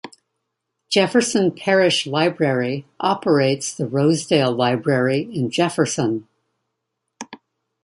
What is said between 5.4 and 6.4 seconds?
Jefferson.